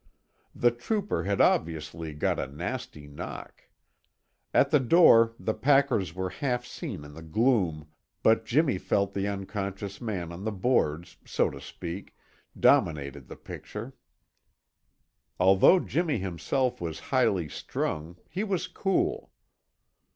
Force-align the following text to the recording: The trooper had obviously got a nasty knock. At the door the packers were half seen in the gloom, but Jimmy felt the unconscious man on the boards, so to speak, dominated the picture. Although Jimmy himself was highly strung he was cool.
The 0.55 0.71
trooper 0.71 1.25
had 1.25 1.39
obviously 1.39 2.11
got 2.15 2.39
a 2.39 2.47
nasty 2.47 3.05
knock. 3.05 3.69
At 4.51 4.71
the 4.71 4.79
door 4.79 5.35
the 5.39 5.53
packers 5.53 6.15
were 6.15 6.31
half 6.31 6.65
seen 6.65 7.05
in 7.05 7.13
the 7.13 7.21
gloom, 7.21 7.85
but 8.23 8.43
Jimmy 8.43 8.79
felt 8.79 9.13
the 9.13 9.27
unconscious 9.27 10.01
man 10.01 10.31
on 10.31 10.43
the 10.43 10.51
boards, 10.51 11.17
so 11.23 11.51
to 11.51 11.61
speak, 11.61 12.15
dominated 12.59 13.27
the 13.27 13.35
picture. 13.35 13.93
Although 15.39 15.79
Jimmy 15.79 16.17
himself 16.17 16.81
was 16.81 16.99
highly 17.13 17.47
strung 17.47 18.17
he 18.27 18.43
was 18.43 18.65
cool. 18.65 19.31